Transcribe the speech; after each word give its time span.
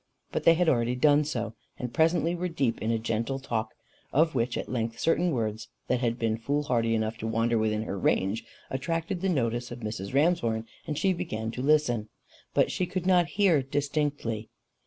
But 0.31 0.45
they 0.45 0.55
had 0.55 0.67
already 0.67 0.95
done 0.95 1.25
so, 1.25 1.53
and 1.77 1.93
presently 1.93 2.33
were 2.33 2.47
deep 2.47 2.81
in 2.81 2.89
a 2.89 2.97
gentle 2.97 3.37
talk, 3.37 3.69
of 4.11 4.33
which 4.33 4.57
at 4.57 4.67
length 4.67 4.97
certain 4.97 5.29
words 5.29 5.67
that 5.89 5.99
had 5.99 6.17
been 6.17 6.37
foolhardy 6.39 6.95
enough 6.95 7.17
to 7.19 7.27
wander 7.27 7.55
within 7.59 7.83
her 7.83 7.99
range, 7.99 8.43
attracted 8.71 9.21
the 9.21 9.29
notice 9.29 9.69
of 9.69 9.81
Mrs. 9.81 10.11
Ramshorn, 10.11 10.65
and 10.87 10.97
she 10.97 11.13
began 11.13 11.51
to 11.51 11.61
listen. 11.61 12.09
But 12.55 12.71
she 12.71 12.87
could 12.87 13.05
not 13.05 13.27
hear 13.37 13.61
distinctly. 13.61 14.49